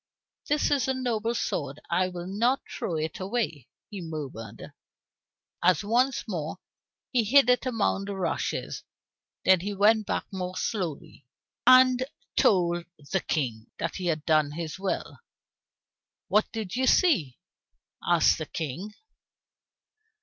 [0.49, 4.73] "It is a noble sword; I will not throw it away," he murmured,
[5.61, 6.57] as once more
[7.11, 8.81] he hid it among the rushes.
[9.45, 11.27] Then he went back more slowly,
[11.67, 12.03] and
[12.35, 15.19] told the King that he had done his will.
[16.29, 17.37] "What did you see?"
[18.03, 18.95] asked the King.